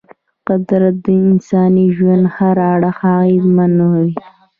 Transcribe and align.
قدرت 0.47 0.95
د 1.05 1.07
انساني 1.29 1.85
ژوند 1.95 2.23
هر 2.35 2.55
اړخ 2.73 2.97
اغېزمنوي. 3.15 4.11